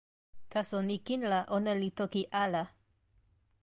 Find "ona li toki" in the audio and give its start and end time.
1.57-2.23